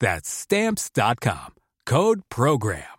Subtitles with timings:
[0.00, 1.54] That's stamps.com.
[1.86, 2.94] Code program.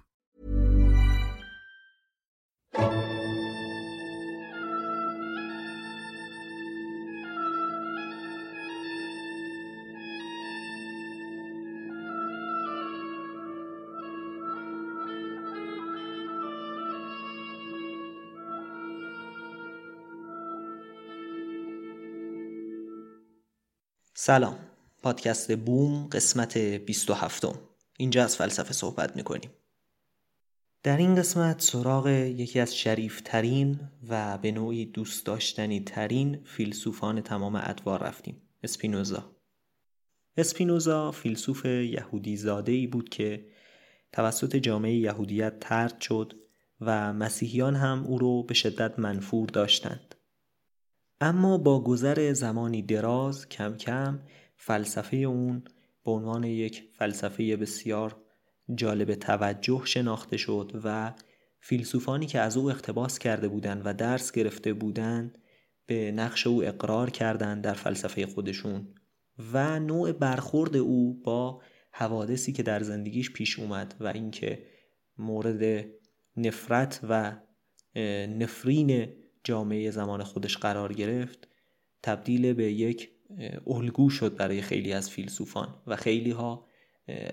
[24.16, 24.68] سلام
[25.02, 27.46] پادکست بوم قسمت 27
[27.98, 29.50] اینجا از فلسفه صحبت می‌کنیم.
[30.83, 37.56] در این قسمت سراغ یکی از شریفترین و به نوعی دوست داشتنی ترین فیلسوفان تمام
[37.56, 38.42] ادوار رفتیم.
[38.62, 39.30] اسپینوزا.
[40.36, 43.46] اسپینوزا فیلسوف یهودی زاده ای بود که
[44.12, 46.34] توسط جامعه یهودیت ترد شد
[46.80, 50.14] و مسیحیان هم او رو به شدت منفور داشتند.
[51.20, 54.20] اما با گذر زمانی دراز کم کم
[54.63, 55.63] فلسفه اون
[56.05, 58.17] به عنوان یک فلسفه بسیار
[58.75, 61.15] جالب توجه شناخته شد و
[61.61, 65.39] فیلسوفانی که از او اقتباس کرده بودند و درس گرفته بودند
[65.87, 68.95] به نقش او اقرار کردند در فلسفه خودشون
[69.53, 74.67] و نوع برخورد او با حوادثی که در زندگیش پیش اومد و اینکه
[75.19, 75.87] مورد
[76.37, 77.37] نفرت و
[78.29, 79.09] نفرین
[79.45, 81.48] جامعه زمان خودش قرار گرفت
[82.03, 83.20] تبدیل به یک
[83.67, 86.67] الگو شد برای خیلی از فیلسوفان و خیلی ها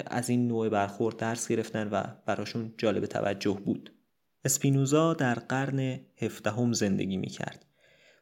[0.08, 3.94] از این نوع برخورد درس گرفتن و براشون جالب توجه بود.
[4.46, 7.66] اسپینوزا در قرن هفدهم زندگی می کرد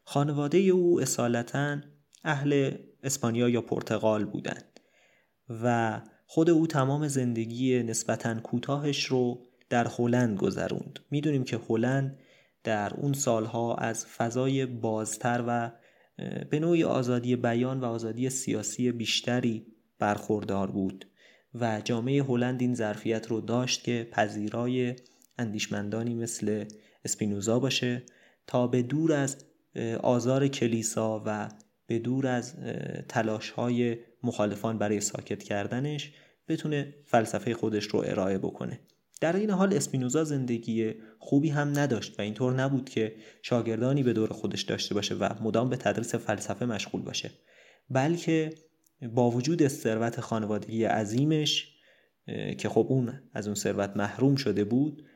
[0.04, 1.76] خانواده او اصالتا
[2.24, 4.80] اهل اسپانیا یا پرتغال بودند
[5.48, 11.00] و خود او تمام زندگی نسبتا کوتاهش رو در هلند گذروند.
[11.10, 12.18] می‌دونیم که هلند
[12.64, 15.72] در اون سالها از فضای بازتر و
[16.50, 19.66] به نوعی آزادی بیان و آزادی سیاسی بیشتری
[19.98, 21.06] برخوردار بود
[21.54, 24.96] و جامعه هلند این ظرفیت رو داشت که پذیرای
[25.38, 26.64] اندیشمندانی مثل
[27.04, 28.02] اسپینوزا باشه
[28.46, 29.44] تا به دور از
[30.02, 31.48] آزار کلیسا و
[31.86, 32.54] به دور از
[33.08, 36.12] تلاش های مخالفان برای ساکت کردنش
[36.48, 38.80] بتونه فلسفه خودش رو ارائه بکنه.
[39.20, 44.28] در این حال اسپینوزا زندگی خوبی هم نداشت و اینطور نبود که شاگردانی به دور
[44.28, 47.30] خودش داشته باشه و مدام به تدریس فلسفه مشغول باشه
[47.90, 48.54] بلکه
[49.14, 51.72] با وجود ثروت خانوادگی عظیمش
[52.58, 55.06] که خب اون از اون ثروت محروم شده بود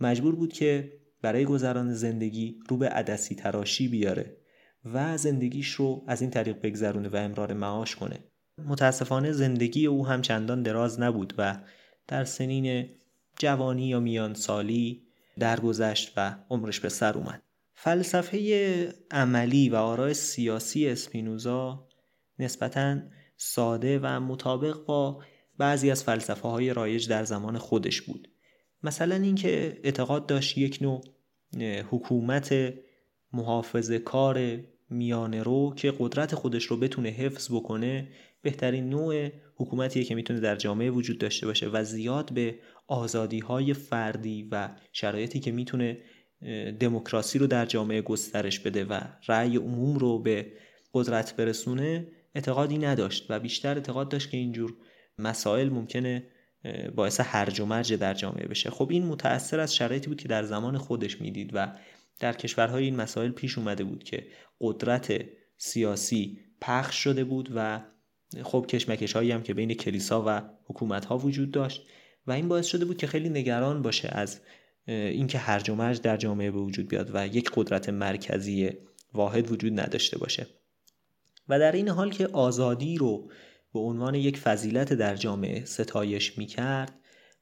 [0.00, 0.92] مجبور بود که
[1.22, 4.36] برای گذران زندگی رو به عدسی تراشی بیاره
[4.84, 8.18] و زندگیش رو از این طریق بگذرونه و امرار معاش کنه.
[8.58, 11.58] متاسفانه زندگی او هم چندان دراز نبود و
[12.08, 12.88] در سنین
[13.38, 15.02] جوانی یا میان سالی
[15.38, 17.42] درگذشت و عمرش به سر اومد.
[17.74, 21.88] فلسفه عملی و آراء سیاسی اسپینوزا
[22.38, 22.98] نسبتا
[23.36, 25.22] ساده و مطابق با
[25.58, 28.28] بعضی از فلسفه های رایج در زمان خودش بود.
[28.82, 31.04] مثلا اینکه اعتقاد داشت یک نوع
[31.90, 32.74] حکومت
[33.32, 34.58] محافظه کار
[34.90, 38.08] میانه رو که قدرت خودش رو بتونه حفظ بکنه
[38.42, 43.74] بهترین نوع حکومتیه که می‌تونه در جامعه وجود داشته باشه و زیاد به آزادی های
[43.74, 45.98] فردی و شرایطی که می‌تونه
[46.80, 50.52] دموکراسی رو در جامعه گسترش بده و رأی عموم رو به
[50.94, 54.74] قدرت برسونه اعتقادی نداشت و بیشتر اعتقاد داشت که اینجور
[55.18, 56.26] مسائل ممکنه
[56.94, 58.70] باعث هرج و مرج در جامعه بشه.
[58.70, 61.72] خب این متأثر از شرایطی بود که در زمان خودش می‌دید و
[62.20, 64.26] در کشورهای این مسائل پیش اومده بود که
[64.60, 65.20] قدرت
[65.56, 67.80] سیاسی پخش شده بود و
[68.42, 71.86] خب کشمکش هایی هم که بین کلیسا و حکومت ها وجود داشت
[72.26, 74.40] و این باعث شده بود که خیلی نگران باشه از
[74.86, 78.70] اینکه هرج و مرج در جامعه به وجود بیاد و یک قدرت مرکزی
[79.14, 80.46] واحد وجود نداشته باشه.
[81.48, 83.30] و در این حال که آزادی رو
[83.72, 86.92] به عنوان یک فضیلت در جامعه ستایش می کرد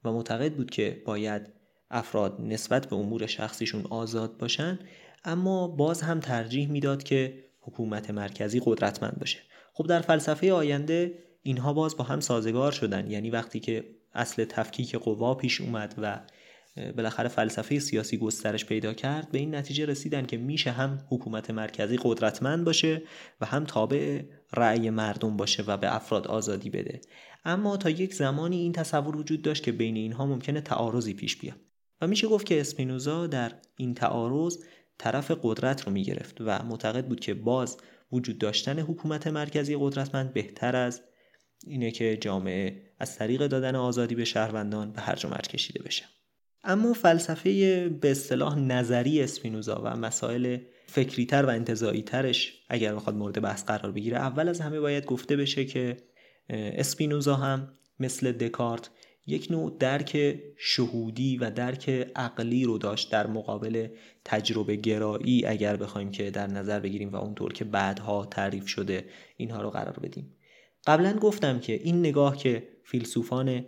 [0.04, 1.42] و معتقد بود که باید
[1.90, 4.78] افراد نسبت به امور شخصیشون آزاد باشن
[5.24, 9.38] اما باز هم ترجیح می‌داد که حکومت مرکزی قدرتمند باشه.
[9.72, 13.10] خب در فلسفه آینده اینها باز با هم سازگار شدن.
[13.10, 13.84] یعنی وقتی که
[14.14, 16.20] اصل تفکیک قوا پیش اومد و
[16.96, 21.98] بالاخره فلسفه سیاسی گسترش پیدا کرد به این نتیجه رسیدن که میشه هم حکومت مرکزی
[22.02, 23.02] قدرتمند باشه
[23.40, 24.22] و هم تابع
[24.52, 27.00] رأی مردم باشه و به افراد آزادی بده.
[27.44, 31.56] اما تا یک زمانی این تصور وجود داشت که بین اینها ممکنه تعارضی پیش بیاد.
[32.00, 34.58] و میشه گفت که اسپینوزا در این تعارض
[34.98, 37.76] طرف قدرت رو می‌گرفت و معتقد بود که باز
[38.12, 41.02] وجود داشتن حکومت مرکزی قدرتمند بهتر از
[41.66, 46.04] اینه که جامعه از طریق دادن آزادی به شهروندان به هرج و مرج کشیده بشه.
[46.64, 53.40] اما فلسفه به اصطلاح نظری اسپینوزا و مسائل فکریتر و انتظایی ترش اگر بخواد مورد
[53.40, 55.96] بحث قرار بگیره اول از همه باید گفته بشه که
[56.50, 58.90] اسپینوزا هم مثل دکارت
[59.26, 63.88] یک نوع درک شهودی و درک عقلی رو داشت در مقابل
[64.24, 69.04] تجربه گرایی اگر بخوایم که در نظر بگیریم و اونطور که بعدها تعریف شده
[69.36, 70.36] اینها رو قرار بدیم.
[70.86, 73.64] قبلا گفتم که این نگاه که فیلسوفان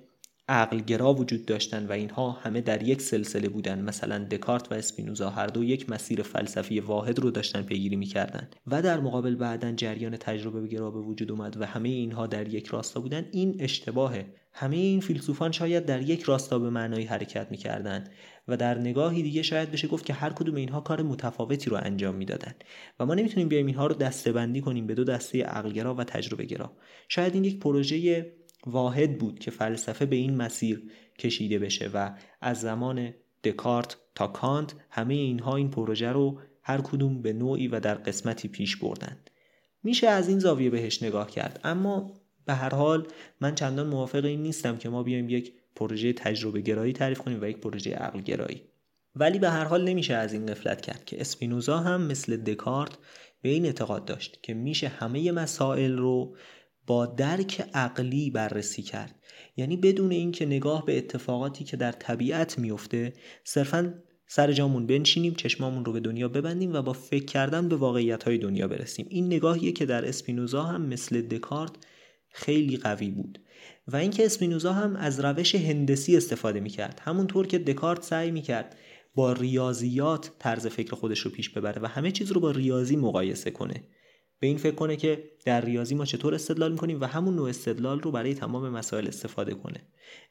[0.48, 5.46] عقلگرا وجود داشتن و اینها همه در یک سلسله بودن مثلا دکارت و اسپینوزا هر
[5.46, 10.68] دو یک مسیر فلسفی واحد رو داشتن پیگیری می‌کردن و در مقابل بعدا جریان تجربه
[10.68, 15.00] گرا به وجود اومد و همه اینها در یک راستا بودن این اشتباهه همه این
[15.00, 18.04] فیلسوفان شاید در یک راستا به معنای حرکت می‌کردن
[18.48, 22.14] و در نگاهی دیگه شاید بشه گفت که هر کدوم اینها کار متفاوتی رو انجام
[22.14, 22.54] می‌دادن
[23.00, 26.72] و ما نمی‌تونیم بیایم اینها رو دسته کنیم به دو دسته عقلگرا و تجربه گرا
[27.08, 28.26] شاید این یک پروژه
[28.66, 32.10] واحد بود که فلسفه به این مسیر کشیده بشه و
[32.40, 33.14] از زمان
[33.44, 38.48] دکارت تا کانت همه اینها این پروژه رو هر کدوم به نوعی و در قسمتی
[38.48, 39.16] پیش بردن.
[39.82, 42.14] میشه از این زاویه بهش نگاه کرد اما
[42.46, 43.06] به هر حال
[43.40, 47.44] من چندان موافق این نیستم که ما بیایم یک پروژه تجربه گرایی تعریف کنیم و
[47.44, 48.62] یک پروژه عقل گرایی
[49.16, 52.98] ولی به هر حال نمیشه از این قفلت کرد که اسپینوزا هم مثل دکارت
[53.42, 56.36] به این اعتقاد داشت که میشه همه مسائل رو
[56.86, 59.14] با درک عقلی بررسی کرد.
[59.56, 63.12] یعنی بدون اینکه نگاه به اتفاقاتی که در طبیعت میفته
[63.44, 63.94] صرفا
[64.26, 68.38] سر جامون بنشینیم چشمامون رو به دنیا ببندیم و با فکر کردن به واقعیت های
[68.38, 69.06] دنیا برسیم.
[69.10, 71.72] این نگاهیه که در اسپینوزا هم مثل دکارت
[72.36, 73.40] خیلی قوی بود.
[73.88, 77.00] و اینکه اسپینوزا هم از روش هندسی استفاده می‌کرد.
[77.04, 78.76] همونطور که دکارت سعی می‌کرد
[79.14, 83.50] با ریاضیات طرز فکر خودش رو پیش ببره و همه چیز رو با ریاضی مقایسه
[83.50, 83.84] کنه.
[84.40, 88.00] به این فکر کنه که در ریاضی ما چطور استدلال می‌کنیم و همون نوع استدلال
[88.00, 89.82] رو برای تمام مسائل استفاده کنه.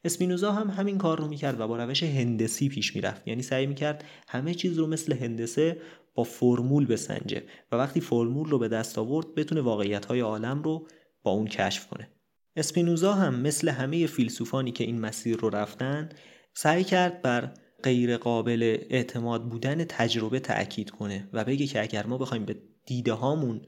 [0.04, 3.28] اسپینوزا هم همین کار رو می‌کرد و با روش هندسی پیش می‌رفت.
[3.28, 5.80] یعنی سعی می‌کرد همه چیز رو مثل هندسه
[6.14, 10.86] با فرمول بسنجه و وقتی فرمول رو به دست آورد بتونه واقعیت های عالم رو
[11.24, 12.08] با اون کشف کنه.
[12.56, 16.08] اسپینوزا هم مثل همه فیلسوفانی که این مسیر رو رفتن
[16.54, 22.18] سعی کرد بر غیر قابل اعتماد بودن تجربه تأکید کنه و بگه که اگر ما
[22.18, 23.62] بخوایم به دیده هامون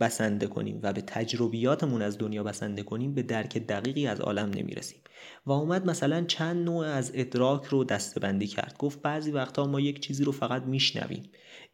[0.00, 5.00] بسنده کنیم و به تجربیاتمون از دنیا بسنده کنیم به درک دقیقی از عالم نمی‌رسیم.
[5.46, 8.76] و اومد مثلا چند نوع از ادراک رو دستبندی کرد.
[8.78, 11.22] گفت بعضی وقتا ما یک چیزی رو فقط میشنویم.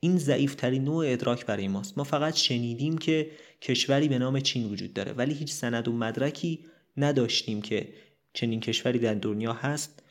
[0.00, 1.98] این ضعیفترین نوع ادراک برای ماست.
[1.98, 3.30] ما فقط شنیدیم که
[3.62, 5.12] کشوری به نام چین وجود داره.
[5.12, 6.64] ولی هیچ سند و مدرکی
[6.96, 7.88] نداشتیم که
[8.32, 10.02] چنین کشوری در دنیا هست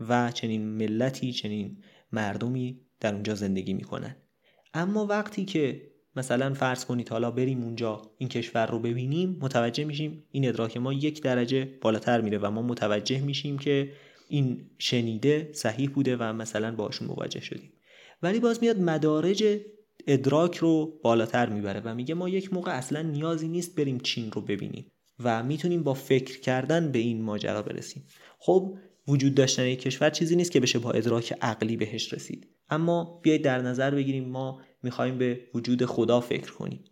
[0.00, 1.82] و چنین ملتی چنین
[2.12, 4.16] مردمی در اونجا زندگی می‌کنن.
[4.74, 10.24] اما وقتی که مثلا فرض کنید حالا بریم اونجا این کشور رو ببینیم متوجه میشیم
[10.30, 13.92] این ادراک ما یک درجه بالاتر میره و ما متوجه میشیم که
[14.28, 17.72] این شنیده صحیح بوده و مثلا باشون مواجه شدیم.
[18.22, 19.44] ولی باز میاد مدارج
[20.06, 24.40] ادراک رو بالاتر می‌بره و میگه ما یک موقع اصلا نیازی نیست بریم چین رو
[24.40, 24.92] ببینیم
[25.24, 28.04] و می‌تونیم با فکر کردن به این ماجرا برسیم.
[28.38, 32.48] خب وجود داشتن یک کشور چیزی نیست که بشه با ادراک عقلی بهش رسید.
[32.70, 36.84] اما بیایید در نظر بگیریم ما می‌خوایم به وجود خدا فکر کنیم.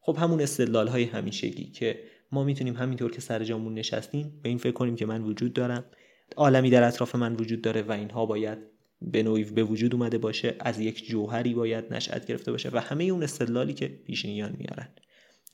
[0.00, 4.58] خب همون استدلال های همیشگی که ما می‌تونیم همینطور که سر جامون نشستیم به این
[4.58, 5.84] فکر کنیم که من وجود دارم.
[6.36, 8.58] عالمی در اطراف من وجود داره و اینها باید
[9.02, 13.04] به نوعی به وجود اومده باشه از یک جوهری باید نشأت گرفته باشه و همه
[13.04, 14.88] اون استدلالی که پیشینیان میارن.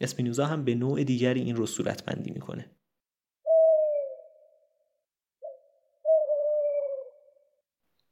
[0.01, 2.71] اسپینوزا هم به نوع دیگری این رو صورت بندی می‌کنه.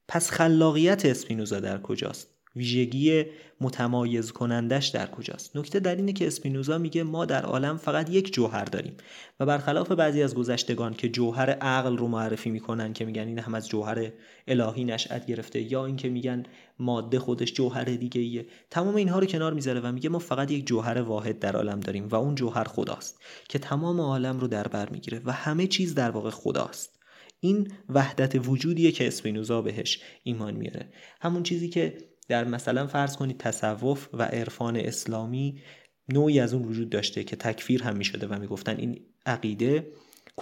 [0.09, 3.25] پس خلاقیت اسپینوزا در کجاست؟ ویژگی
[3.61, 8.33] متمایز کنندش در کجاست؟ نکته در اینه که اسپینوزا میگه ما در عالم فقط یک
[8.33, 8.97] جوهر داریم
[9.41, 13.55] و برخلاف بعضی از گذشتگان که جوهر عقل رو معرفی می‌کنن که میگن این هم
[13.55, 14.13] از جوهر
[14.49, 16.43] الهی نشأت گرفته یا اینکه میگن
[16.79, 20.67] ماده خودش جوهر دیگه ایه تمام اینها رو کنار می‌ذاره و میگه ما فقط یک
[20.67, 24.89] جوهر واحد در عالم داریم و اون جوهر خداست که تمام عالم رو در بر
[24.89, 26.99] می‌گیره و همه چیز در واقع خداست.
[27.41, 30.89] این وحدت وجودیه که اسپینوزا بهش ایمان میاره.
[31.21, 31.99] همون چیزی که
[32.29, 35.63] در مثلا فرض کنید تصوف و عرفان اسلامی
[36.09, 39.93] نوعی از اون وجود داشته که تکفیر هم می‌شده و می‌گفتن این عقیده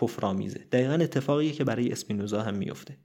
[0.01, 0.59] کفرآمیزه.
[0.73, 2.97] دقیقا اتفاقیه که برای اسپینوزا هم میفته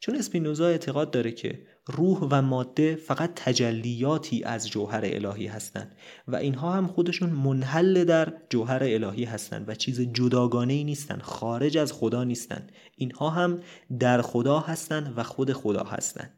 [0.00, 5.96] چون اسپینوزا اعتقاد داره که روح و ماده فقط تجلیاتی از جوهر الهی هستند
[6.28, 11.78] و اینها هم خودشون منحل در جوهر الهی هستند و چیز جداگانه ای نیستن خارج
[11.78, 12.66] از خدا نیستن
[12.96, 13.60] اینها هم
[13.98, 16.37] در خدا هستند و خود خدا هستند.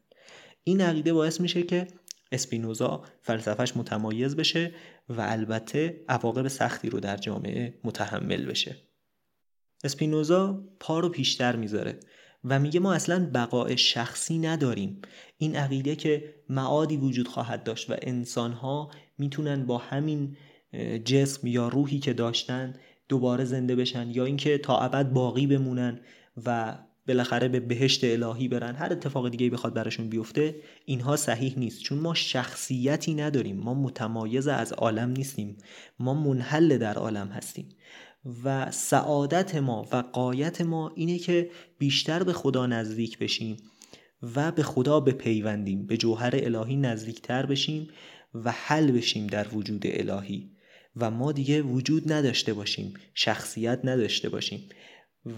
[0.65, 1.87] این عقیده باعث میشه که
[2.33, 4.75] اسپینوزا فلسفهش متمایز بشه
[5.09, 8.77] و البته عواقب سختی رو در جامعه متحمل بشه.
[9.85, 12.01] اسپینوزا پا رو پیشتر می‌ذاره
[12.45, 15.03] و میگه ما اصلا بقای شخصی نداریم.
[15.39, 20.37] این عقیده که معادی وجود خواهد داشت و انسانها می‌تونن با همین
[21.05, 22.75] جسم یا روحی که داشتن
[23.09, 26.01] دوباره زنده بشن یا اینکه تا ابد باقی بمونن
[26.47, 26.79] و
[27.11, 28.75] بالاخره به بهشت الهی برن.
[28.75, 31.83] هر اتفاق دیگه بخواد براشون بیفته اینها صحیح نیست.
[31.83, 33.57] چون ما شخصیتی نداریم.
[33.57, 35.57] ما متمایز از عالم نیستیم.
[35.99, 37.69] ما منحل در عالم هستیم.
[38.45, 43.57] و سعادت ما و قایت ما اینه که بیشتر به خدا نزدیک بشیم
[44.37, 45.87] و به خدا بپیوندیم.
[45.87, 47.89] به جوهر الهی نزدیکتر بشیم
[48.35, 50.51] و حل بشیم در وجود الهی.
[50.97, 52.95] و ما دیگه وجود نداشته باشیم.
[53.15, 54.69] شخصیت نداشته باشیم.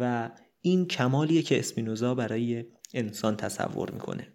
[0.01, 0.31] و
[0.63, 2.65] این کمالیه که اسپینوزا برای
[2.95, 4.27] انسان تصور می‌کنه.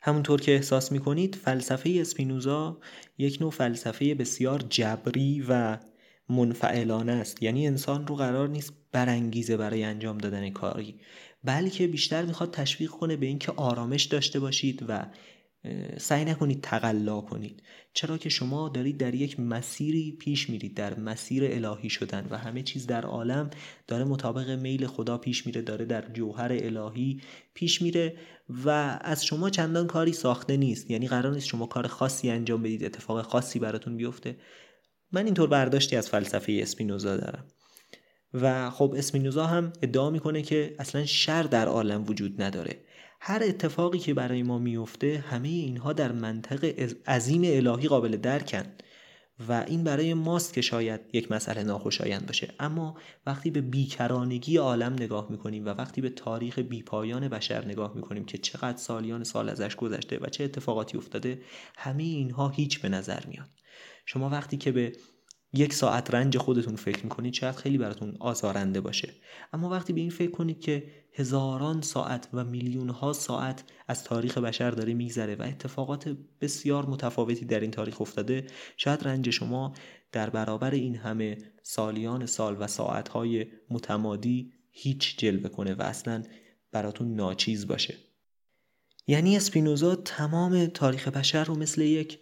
[0.00, 2.80] همونطور که احساس می‌کنید فلسفه اسپینوزا
[3.18, 5.78] یک نوع فلسفه بسیار جبری و
[6.28, 7.42] منفعلانه است.
[7.42, 11.00] یعنی انسان رو قرار نیست برانگیزه برای انجام دادن کاری
[11.44, 15.06] بلکه بیشتر می‌خواد تشویق کنه به اینکه آرامش داشته باشید و
[15.98, 17.62] سعی نکنید تقلا کنید.
[17.92, 22.62] چرا که شما دارید در یک مسیری پیش میرید در مسیر الهی شدن و همه
[22.62, 23.50] چیز در عالم
[23.86, 27.20] داره مطابق میل خدا پیش میره داره در جوهر الهی
[27.54, 28.16] پیش میره
[28.64, 30.90] و از شما چندان کاری ساخته نیست.
[30.90, 34.36] یعنی قرار نیست شما کار خاصی انجام بدید اتفاق خاصی براتون بیفته.
[35.12, 37.44] من اینطور برداشتی از فلسفه اسپینوزا دارم.
[38.34, 42.76] و خب اسپینوزا هم ادعا می‌کنه که اصلا شر در عالم وجود نداره.
[43.20, 46.64] هر اتفاقی که برای ما میفته همه اینها در منطق
[47.08, 48.64] عظیم الهی قابل درکن
[49.48, 52.54] و این برای ماست که شاید یک مسئله ناخوشایند باشه.
[52.60, 52.96] اما
[53.26, 58.38] وقتی به بیکرانگی عالم نگاه می‌کنیم و وقتی به تاریخ بیپایان بشر نگاه می‌کنیم که
[58.38, 61.42] چقدر سالیان سال ازش گذشته و چه اتفاقاتی افتاده
[61.76, 63.48] همه اینها هیچ به نظر میاد
[64.06, 64.92] شما وقتی که به
[65.52, 69.12] یک ساعت رنج خودتون فکر می‌کنید شاید خیلی براتون آزارنده باشه.
[69.52, 74.38] اما وقتی به این فکر کنید که هزاران ساعت و میلیون ها ساعت از تاریخ
[74.38, 79.72] بشر داره میگذره و اتفاقات بسیار متفاوتی در این تاریخ افتاده شاید رنج شما
[80.12, 86.22] در برابر این همه سالیان سال و ساعتهای متمادی هیچ جلوه کنه و اصلا
[86.72, 87.94] براتون ناچیز باشه.
[89.06, 92.18] یعنی اسپینوزا تمام تاریخ بشر رو مثل یک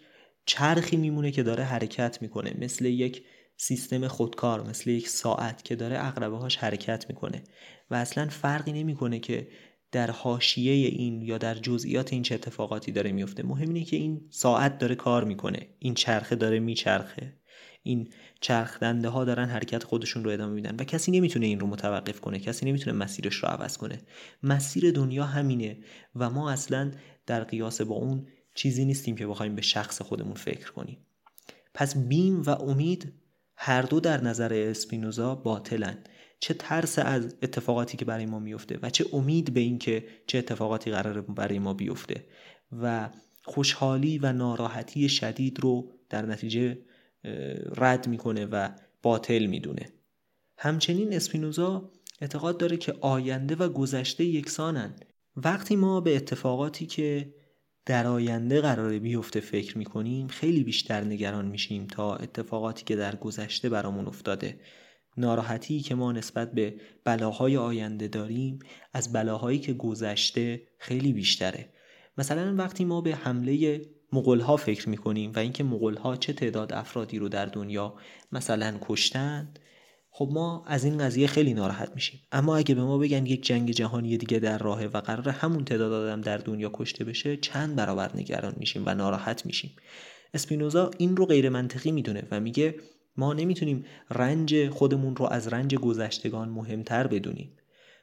[0.46, 2.54] چرخی میمونه که داره حرکت می‌کنه.
[2.58, 3.24] مثل یک
[3.56, 7.44] سیستم خودکار مثل یک ساعت که داره اقربه هاش حرکت می‌کنه.
[7.90, 9.48] و اصلا فرقی نمی‌کنه که
[9.92, 14.20] در حاشیه این یا در جزئیات این چه اتفاقاتی داره میفته مهم اینه که این
[14.30, 15.68] ساعت داره کار می‌کنه.
[15.78, 17.32] این چرخه داره میچرخه.
[17.82, 18.08] این
[18.40, 20.76] چرخ دنده ها دارن حرکت خودشون رو ادامه میدن.
[20.78, 22.38] و کسی نمی‌تونه این رو متوقف کنه.
[22.38, 24.00] کسی نمی‌تونه مسیرش رو عوض کنه.
[24.42, 25.78] مسیر دنیا همینه.
[26.14, 26.92] و ما اصلا
[27.26, 30.98] در قیاس با اون چیزی نیستیم که بخوایم به شخص خودمون فکر کنیم.
[31.74, 33.12] پس بیم و امید
[33.56, 36.04] هر دو در نظر اسپینوزا باطلن.
[36.40, 40.90] چه ترس از اتفاقاتی که برای ما میفته و چه امید به اینکه چه اتفاقاتی
[40.90, 42.26] قرار برای ما بیفته
[42.82, 43.10] و
[43.42, 46.78] خوشحالی و ناراحتی شدید رو در نتیجه
[47.76, 48.68] رد می‌کنه و
[49.02, 49.88] باطل می‌دونه.
[50.58, 54.94] همچنین اسپینوزا اعتقاد داره که آینده و گذشته یکسانن.
[55.36, 57.34] وقتی ما به اتفاقاتی که
[57.86, 63.68] در آینده قراره بیفته فکر می‌کنیم خیلی بیشتر نگران میشیم تا اتفاقاتی که در گذشته
[63.68, 64.60] برامون افتاده.
[65.16, 66.74] ناراحتی که ما نسبت به
[67.04, 68.58] بلاهای آینده داریم
[68.92, 71.68] از بلاهایی که گذشته خیلی بیشتره.
[72.18, 77.28] مثلا وقتی ما به حمله مغول فکر می‌کنیم و اینکه مغول چه تعداد افرادی رو
[77.28, 77.94] در دنیا
[78.32, 79.54] مثلا کشتن
[80.16, 82.20] خب ما از این قضیه خیلی ناراحت میشیم.
[82.32, 85.92] اما اگه به ما بگن یک جنگ جهانی دیگه در راهه و قرار همون تعداد
[85.92, 89.76] آدم در دنیا کشته بشه چند برابر نگران میشیم و ناراحت میشیم.
[90.34, 92.74] اسپینوزا این رو غیر منطقی می‌دونه و میگه
[93.16, 97.56] ما نمی‌تونیم رنج خودمون رو از رنج گذشتگان مهمتر بدونیم.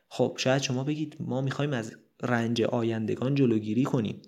[0.09, 4.21] خب شاید شما بگید ما می‌خوایم از رنج آیندگان جلوگیری کنیم.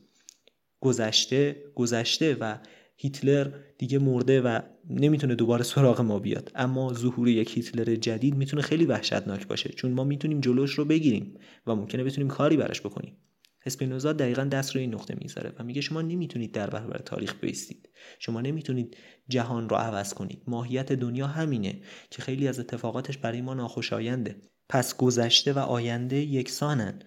[0.80, 2.58] گذشته گذشته و
[2.96, 4.60] هیتلر دیگه مرده و
[4.90, 6.52] نمی‌تونه دوباره سراغ ما بیاد.
[6.56, 11.34] اما ظهور یک هیتلر جدید می‌تونه خیلی وحشتناک باشه چون ما می‌تونیم جلوش رو بگیریم
[11.68, 13.18] و ممکنه بتونیم کاری براش بکنیم.
[13.66, 17.90] اسپینوزا دقیقا دست روی این نقطه می‌ذاره و میگه شما نمی‌تونید در برابر تاریخ بیستید.
[18.20, 18.98] شما نمی‌تونید
[19.30, 20.42] جهان رو عوض کنید.
[20.48, 24.42] ماهیت دنیا همینه که خیلی از اتفاقاتش برای ما ناخوشاینده.
[24.70, 27.00] پس گذشته و آینده یکسانن.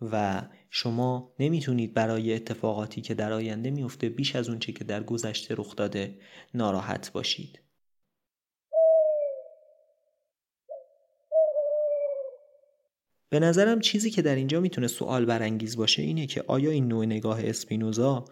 [0.00, 5.54] و شما نمی‌تونید برای اتفاقاتی که در آینده میفته بیش از اونچه که در گذشته
[5.58, 6.18] رخ داده
[6.54, 7.60] ناراحت باشید.
[13.28, 17.06] به نظرم چیزی که در اینجا می‌تونه سوال برانگیز باشه اینه که آیا این نوع
[17.06, 18.24] نگاه اسپینوزا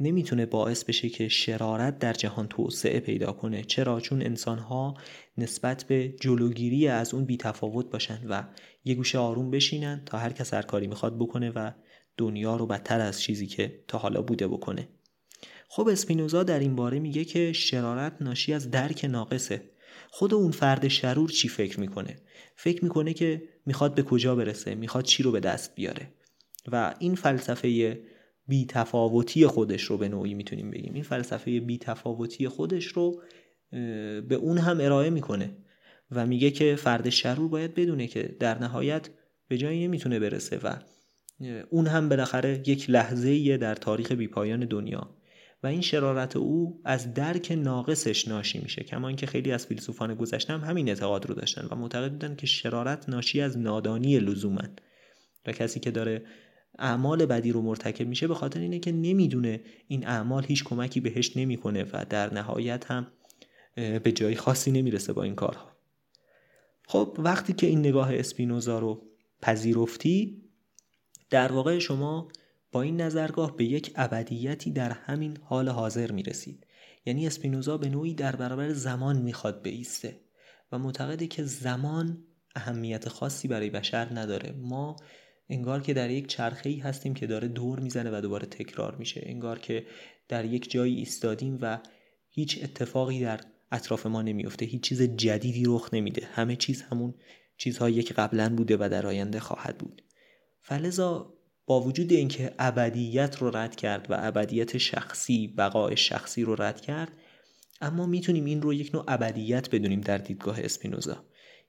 [0.00, 4.94] نمی‌تونه باعث بشه که شرارت در جهان توسعه پیدا کنه چرا؟ چون انسانها
[5.38, 8.42] نسبت به جلوگیری از اون بیتفاوت باشن و
[8.84, 11.70] یه گوشه آروم بشینن تا هر کس هر کاری می‌خواد بکنه و
[12.16, 14.88] دنیا رو بدتر از چیزی که تا حالا بوده بکنه.
[15.68, 19.62] خب اسپینوزا در این باره میگه که شرارت ناشی از درک ناقصه.
[20.10, 22.16] خود اون فرد شرور چی فکر می‌کنه؟
[22.56, 26.12] فکر می‌کنه که می‌خواد به کجا برسه می‌خواد چی رو به دست بیاره.
[26.72, 27.98] و این فلسفه
[28.48, 30.94] بی تفاوتی خودش رو به نوعی می‌تونیم بگیم.
[30.94, 33.22] این فلسفه بی تفاوتی خودش رو
[34.28, 35.56] به اون هم ارائه می‌کنه
[36.10, 39.08] و میگه که فرد شرور باید بدونه که در نهایت
[39.48, 40.74] به جایی نمی‌تونه برسه و
[41.70, 45.14] اون هم بالاخره یک لحظه در تاریخ بیپایان دنیا.
[45.62, 50.52] و این شرارت او از درک ناقصش ناشی میشه کما اینکه خیلی از فیلسوفان گذشته
[50.52, 54.76] هم همین اعتقاد رو داشتن و معتقد بودن که شرارت ناشی از نادانی لزومن.
[55.46, 56.22] و کسی که داره
[56.78, 61.36] اعمال بدی رو مرتکب میشه به خاطر اینه که نمی‌دونه این اعمال هیچ کمکی بهش
[61.36, 63.06] نمی‌کنه و در نهایت هم
[63.74, 65.76] به جای خاصی نمی‌رسه با این کارها.
[66.86, 69.02] خب وقتی که این نگاه اسپینوزا رو
[69.42, 70.42] پذیرفتی
[71.30, 72.28] در واقع شما
[72.72, 76.66] با این نظرگاه به یک ابدیتی در همین حال حاضر می رسید
[77.06, 80.20] یعنی اسپینوزا به نوعی در برابر زمان می‌خواد بیسته
[80.72, 84.52] و معتقده که زمان اهمیت خاصی برای بشر نداره.
[84.52, 84.96] ما
[85.48, 89.22] انگار که در یک چرخه ای هستیم که داره دور می‌زنه و دوباره تکرار میشه.
[89.24, 89.86] انگار که
[90.28, 91.78] در یک جایی ایستادیم و
[92.28, 93.40] هیچ اتفاقی در
[93.72, 96.26] اطراف ما نمیفته هیچ چیز جدیدی رخ نمیده.
[96.32, 97.14] همه چیز همون
[97.56, 100.02] چیزهایی که قبلا بوده و در آینده خواهد بود.
[100.60, 101.34] فلزا
[101.66, 107.12] با وجود اینکه ابدیت رو رد کرد و ابدیت شخصی بقای شخصی رو رد کرد
[107.80, 111.24] اما می‌تونیم این رو یک نوع ابدیت بدونیم در دیدگاه اسپینوزا.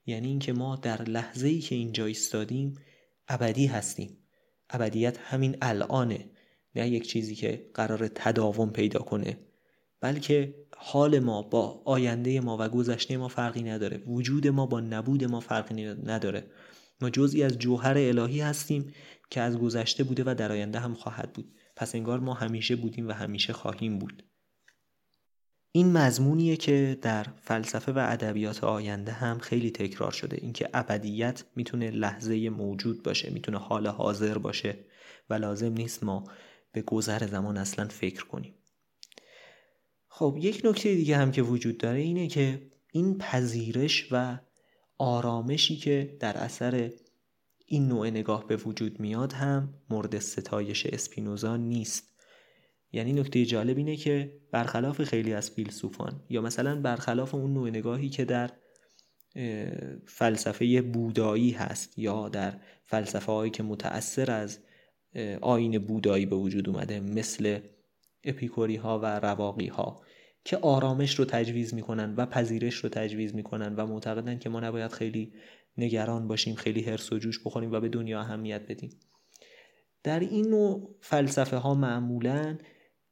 [0.06, 2.76] یعنی اینکه ما در لحظه ای که اینجا ایستادیم
[3.30, 4.18] ابدی هستیم.
[4.70, 6.30] ابدیت همین الانه
[6.76, 9.38] نه یک چیزی که قرار تداوم پیدا کنه.
[10.02, 13.98] بلکه حال ما با آینده ما و گذشته ما فرقی نداره.
[13.98, 16.52] وجود ما با نبود ما فرقی نداره.
[17.02, 18.94] ما جزئی از جوهر الهی هستیم
[19.30, 21.54] که از گذشته بوده و در آینده هم خواهد بود.
[21.76, 24.24] پس انگار ما همیشه بودیم و همیشه خواهیم بود.
[25.72, 30.38] این مضمونیه که در فلسفه و ادبیات آینده هم خیلی تکرار شده.
[30.42, 34.86] اینکه ابدیت می‌تونه لحظه موجود باشه می‌تونه حال حاضر باشه
[35.30, 36.24] و لازم نیست ما
[36.72, 38.54] به گذر زمان اصلا فکر کنیم.
[40.08, 44.40] خب یک نکته دیگه هم که وجود داره اینه که این پذیرش و
[44.98, 46.92] آرامشی که در اثر
[47.66, 52.09] این نوع نگاه به وجود میاد هم مورد ستایش اسپینوزا نیست.
[52.92, 58.10] یعنی نکته جالب اینه که برخلاف خیلی از فیلسوفان یا مثلا برخلاف اون نوع نگاهی
[58.10, 58.52] که در
[60.06, 62.54] فلسفه بودایی هست یا در
[62.86, 64.60] فلسفه هایی که متأثر از
[65.42, 67.60] آین بودایی به وجود اومده مثل
[68.24, 70.02] اپیکوری ها و رواقی ها
[70.44, 74.92] که آرامش رو تجویز می‌کنن و پذیرش رو تجویز می‌کنن و معتقدن که ما نباید
[74.92, 75.34] خیلی
[75.78, 78.90] نگران باشیم خیلی هرس و جوش بخوریم و به دنیا اهمیت بدیم.
[80.04, 82.58] در این نوع فلسفه ها معمولا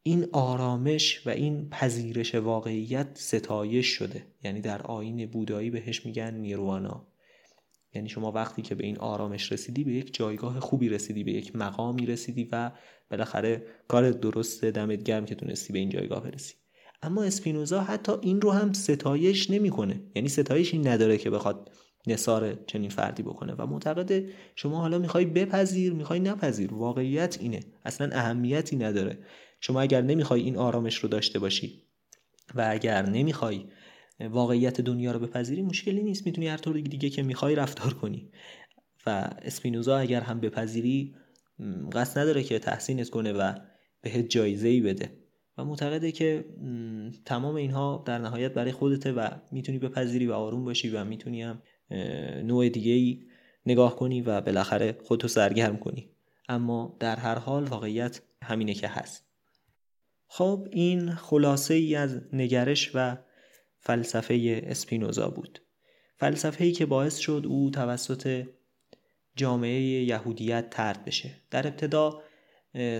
[0.03, 4.23] این آرامش و این پذیرش واقعیت ستایش شده.
[4.43, 7.07] یعنی در آین بودایی بهش میگن نیروانا.
[7.93, 11.55] یعنی شما وقتی که به این آرامش رسیدی به یک جایگاه خوبی رسیدی به یک
[11.55, 12.71] مقامی رسیدی و
[13.11, 16.53] بالاخره کار درست دمت گرم که تونستی به این جایگاه برسی.
[17.01, 20.01] اما اسپینوزا حتی این رو هم ستایش نمی‌کنه.
[20.15, 21.71] یعنی ستایش این نداره که بخواد
[22.07, 26.73] نصار چنین فردی بکنه و معتقده شما حالا می‌خوای بپذیر می‌خوای نپذیر.
[26.73, 27.59] واقعیت اینه.
[27.85, 29.17] اصلا اهمیتی نداره.
[29.59, 31.83] شما اگر نمی‌خوای این آرامش رو داشته باشی
[32.55, 33.65] و اگر نمی‌خوای
[34.19, 36.25] واقعیت دنیا رو بپذیری مشکلی نیست.
[36.25, 38.31] می‌تونی هر طور دیگه که می‌خوای رفتار کنی.
[39.05, 39.09] و
[39.41, 41.15] اسپینوزا اگر هم بپذیری
[41.91, 43.53] قصد نداره که تحسینت کنه و
[44.01, 45.11] بهت جایزه ای بده.
[45.57, 46.45] و معتقده که
[47.25, 51.61] تمام اینها در نهایت برای خودته و می‌تونی بپذیری و آروم باشی و می‌تونی هم
[52.43, 53.23] نوع دیگه ای
[53.65, 56.09] نگاه کنی و بالاخره خودتو سرگرم کنی.
[56.49, 59.26] اما در هر حال واقعیت همینه که هست.
[60.27, 63.17] خب این خلاصه ای از نگرش و
[63.79, 65.59] فلسفه اسپینوزا بود.
[66.15, 68.45] فلسفه ای که باعث شد او توسط
[69.35, 71.31] جامعه یهودیت ترد بشه.
[71.51, 72.21] در ابتدا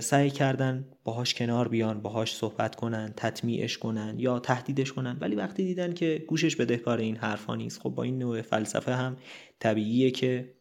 [0.00, 5.16] سعی کردن باهاش کنار بیان باهاش صحبت کنن تطمیعش کنن یا تهدیدش کنن.
[5.20, 9.16] ولی وقتی دیدن که گوشش بدهکار این حرفا نیست خب با این نوع فلسفه هم
[9.58, 10.54] طبیعیه که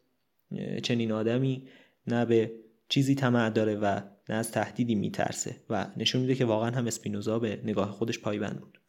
[0.84, 1.68] چنین آدمی
[2.08, 2.52] نه به
[2.90, 7.40] چیزی طمع داره و نه از تهدیدی میترسه و نشون میده که واقعا هم اسپینوزا
[7.40, 8.82] به نگاه خودش پایبند بود.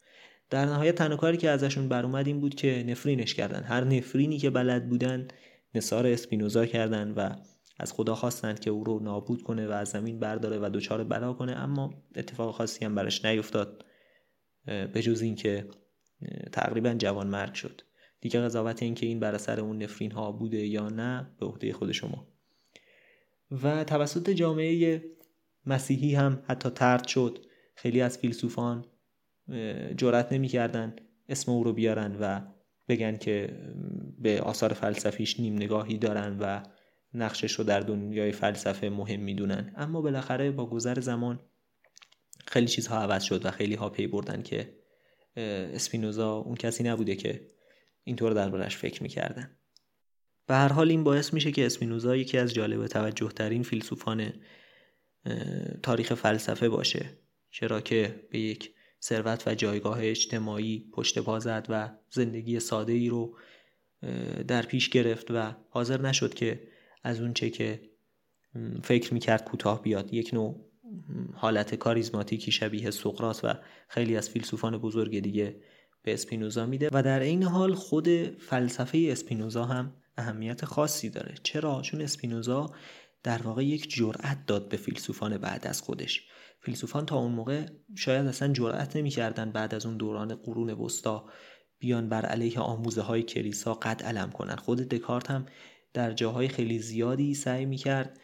[0.49, 3.63] در نهایت تنها کاری که ازشون بر اومد این بود که نفرینش کردن.
[3.63, 5.27] هر نفرینی که بلد بودن
[5.75, 7.35] نصار اسپینوزا کردن و
[7.79, 11.33] از خدا خواستند که او رو نابود کنه و از زمین برداره و دچار بلا
[11.33, 11.51] کنه.
[11.51, 13.85] اما اتفاق خاصی هم برش نیفتاد
[14.65, 15.67] به جز اینکه
[16.51, 17.81] تقریبا جوان مرگ شد.
[18.21, 21.73] دیگه قضاوت این که این بر اثر اون نفرین ها بوده یا نه به عهده
[21.73, 22.27] خود شما.
[23.63, 25.03] و توسط جامعه
[25.69, 27.45] مسیحی هم حتی ترد شد.
[27.75, 28.85] خیلی از فیلسوفان
[29.97, 30.95] جرأت نمی‌کردن
[31.29, 32.41] اسم او رو بیارن و
[32.87, 33.59] بگن که
[34.17, 36.63] به آثار فلسفیش نیم نگاهی دارن و
[37.13, 39.73] نقشش رو در دنیای فلسفه مهم می‌دونن.
[39.75, 41.39] اما بالاخره با گذر زمان
[42.47, 44.73] خیلی چیزها عوض شد و خیلی ها پی بردن که
[45.73, 47.47] اسپینوزا اون کسی نبوده که
[48.03, 49.51] اینطور دربارش فکر می‌کردن.
[50.47, 54.33] به هر حال این باعث میشه که اسپینوزا یکی از جالب توجه ترین فیلسوفان
[55.83, 57.09] تاریخ فلسفه باشه
[57.51, 63.09] چرا که به یک ثروت و جایگاه اجتماعی پشت پا زد و زندگی ساده ای
[63.09, 63.37] رو
[64.47, 66.67] در پیش گرفت و حاضر نشد که
[67.03, 67.81] از اونچه که
[68.83, 70.13] فکر می‌کرد کوتاه بیاد.
[70.13, 70.65] یک نوع
[71.33, 73.53] حالت کاریزماتیکی شبیه سقراط و
[73.87, 75.61] خیلی از فیلسوفان بزرگ دیگه
[76.03, 81.35] به اسپینوزا میده و در این حال خود فلسفه اسپینوزا هم اهمیت خاصی داره.
[81.43, 82.71] چرا؟ چون اسپینوزا
[83.23, 86.21] در واقع یک جرأت داد به فیلسوفان بعد از خودش.
[86.61, 91.25] فیلسوفان تا اون موقع شاید اصلا جرأت نمی‌کردن بعد از اون دوران قرون وسطا
[91.79, 94.55] بیان بر علیه آموزه های کلیسا قد علم کنن.
[94.55, 95.45] خود دکارت هم
[95.93, 98.19] در جاهای خیلی زیادی سعی می‌کرد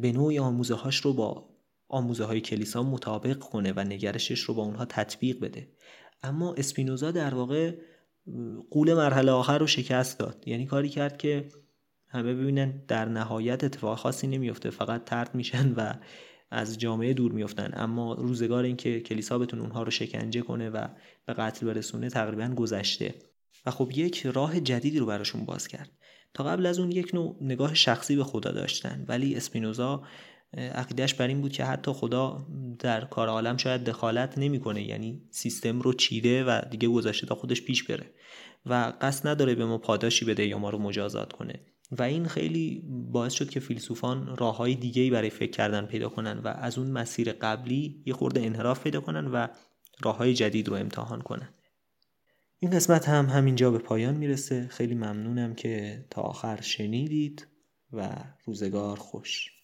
[0.00, 1.48] به نوعی آموزه هاش رو با
[1.88, 5.68] آموزه های کلیسا مطابق کنه و نگرشش رو با اونها تطبیق بده.
[6.22, 7.74] اما اسپینوزا در واقع
[8.70, 10.42] قول مرحله آخر رو شکست داد.
[10.46, 11.48] یعنی کاری کرد که
[12.08, 15.94] همه ببینن در نهایت اتفاق خاصی نمیفته فقط ترد میشن و
[16.50, 20.88] از جامعه دور میفتن اما روزگار اینکه کلیسا بتونه اونها رو شکنجه کنه و
[21.26, 23.14] به قتل برسونه تقریبا گذشته.
[23.66, 25.90] و خب یک راه جدیدی رو براشون باز کرد.
[26.34, 29.04] تا قبل از اون یک نوع نگاه شخصی به خدا داشتن.
[29.08, 30.02] ولی اسپینوزا
[30.54, 32.46] عقیدهش بر این بود که حتی خدا
[32.78, 34.82] در کار عالم شاید دخالت نمی‌کنه.
[34.82, 38.06] یعنی سیستم رو چیده و دیگه گذاشته تا خودش پیش بره.
[38.66, 41.60] و قصد نداره به ما پاداشی بده یا ما رو مجازات کنه.
[41.90, 46.38] و این خیلی باعث شد که فیلسوفان راه های دیگه برای فکر کردن پیدا کنن
[46.38, 49.46] و از اون مسیر قبلی یه خورده انحراف پیدا کنن و
[50.00, 51.48] راه های جدید رو امتحان کنن.
[52.58, 54.68] این قسمت هم همینجا به پایان می‌رسه.
[54.70, 57.46] خیلی ممنونم که تا آخر شنیدید
[57.92, 58.08] و
[58.44, 59.57] روزگار خوش.